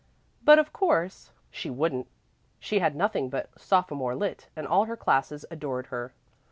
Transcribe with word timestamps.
But 0.43 0.57
of 0.57 0.73
course 0.73 1.29
she 1.51 1.69
wouldn't; 1.69 2.07
she 2.59 2.79
had 2.79 2.95
nothing 2.95 3.29
but 3.29 3.51
sophomore 3.55 4.15
lit., 4.15 4.49
and 4.55 4.65
all 4.65 4.85
her 4.85 4.97
classes 4.97 5.45
adored 5.51 5.85
her. 5.93 6.11